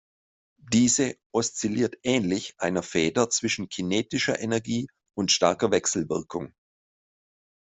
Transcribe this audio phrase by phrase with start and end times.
[0.73, 6.55] Diese oszilliert ähnlich einer Feder zwischen kinetischer Energie und starker Wechselwirkung.